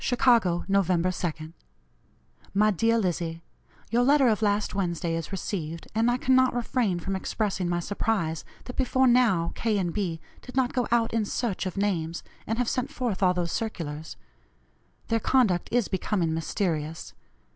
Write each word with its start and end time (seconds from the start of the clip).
"CHICAGO, 0.03 0.65
Nov. 0.67 0.87
2nd. 0.87 1.53
"MY 2.55 2.71
DEAR 2.71 2.97
LIZZIE: 2.97 3.43
Your 3.91 4.01
letter 4.01 4.29
of 4.29 4.41
last 4.41 4.73
Wednesday 4.73 5.13
is 5.13 5.31
received, 5.31 5.85
and 5.93 6.09
I 6.09 6.17
cannot 6.17 6.55
refrain 6.55 6.99
from 6.99 7.15
expressing 7.15 7.69
my 7.69 7.79
surprise 7.79 8.43
that 8.63 8.75
before 8.77 9.05
now 9.05 9.51
K. 9.53 9.77
and 9.77 9.93
B. 9.93 10.19
did 10.41 10.55
not 10.55 10.73
go 10.73 10.87
out 10.91 11.13
in 11.13 11.23
search 11.23 11.67
of 11.67 11.77
names, 11.77 12.23
and 12.47 12.57
have 12.57 12.67
sent 12.67 12.89
forth 12.89 13.21
all 13.21 13.35
those 13.35 13.51
circulars. 13.51 14.17
Their 15.09 15.19
conduct 15.19 15.69
is 15.71 15.87
becoming 15.87 16.33
mysterious. 16.33 17.13